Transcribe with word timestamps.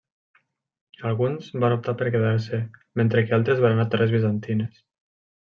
Alguns 1.09 1.51
van 1.63 1.75
optar 1.75 1.95
per 1.99 2.07
quedar-se, 2.15 2.61
mentre 3.03 3.25
que 3.27 3.37
altres 3.39 3.63
van 3.67 3.77
anar 3.77 3.87
a 3.91 3.93
terres 3.93 4.17
bizantines. 4.19 4.83